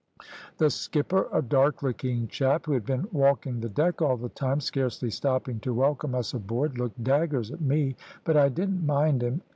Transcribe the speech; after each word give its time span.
"The 0.57 0.71
skipper, 0.71 1.27
a 1.31 1.43
dark 1.43 1.83
looking 1.83 2.27
chap, 2.27 2.65
who 2.65 2.71
had 2.71 2.87
been 2.87 3.07
walking 3.11 3.59
the 3.59 3.69
deck 3.69 4.01
all 4.01 4.17
the 4.17 4.29
time, 4.29 4.59
scarcely 4.59 5.11
stopping 5.11 5.59
to 5.59 5.75
welcome 5.75 6.15
us 6.15 6.33
aboard, 6.33 6.79
looked 6.79 7.03
daggers 7.03 7.51
at 7.51 7.61
me, 7.61 7.95
but 8.23 8.35
I 8.35 8.49
didn't 8.49 8.83
mind 8.83 9.21
him. 9.21 9.41